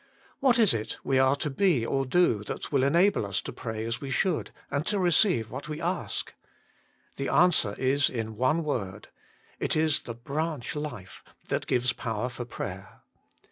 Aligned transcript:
What 0.39 0.57
is 0.57 0.73
it 0.73 0.97
we 1.03 1.19
are 1.19 1.35
to 1.35 1.49
be 1.51 1.85
or 1.85 2.07
do, 2.07 2.43
that 2.45 2.71
will 2.71 2.81
enable 2.81 3.23
us 3.23 3.39
to 3.41 3.53
pray 3.53 3.85
as 3.85 4.01
we 4.01 4.09
should, 4.09 4.49
and 4.71 4.83
to 4.87 4.97
receive 4.97 5.51
what 5.51 5.69
we 5.69 5.79
ask? 5.79 6.33
The 7.17 7.29
answer 7.29 7.75
is 7.77 8.09
in 8.09 8.35
one 8.35 8.63
word: 8.63 9.09
it 9.59 9.75
is 9.75 10.01
the 10.01 10.15
branch 10.15 10.75
life 10.75 11.23
that 11.49 11.67
gives 11.67 11.93
power 11.93 12.29
for 12.29 12.45
prayer. 12.45 13.01